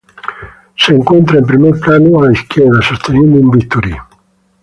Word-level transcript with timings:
Él 0.03 0.71
se 0.75 0.95
encuentra 0.95 1.37
en 1.37 1.45
primer 1.45 1.79
plano 1.79 2.23
a 2.23 2.25
la 2.25 2.33
izquierda, 2.33 2.81
sosteniendo 2.81 3.39
un 3.39 3.51
bisturí. 3.51 3.95